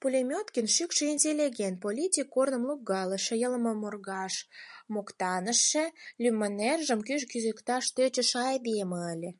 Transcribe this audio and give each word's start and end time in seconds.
Пулеметкин 0.00 0.66
шӱкшӧ 0.74 1.04
интеллигент, 1.14 1.76
политик 1.84 2.28
корным 2.34 2.62
лугкалыше, 2.68 3.34
йылморгаж, 3.42 4.34
моктаныше, 4.92 5.84
лӱмнержым 6.22 7.00
кӱш 7.06 7.22
кӱзыкташ 7.30 7.84
тӧчышӧ 7.96 8.38
айдеме 8.50 8.98
ыле. 9.14 9.30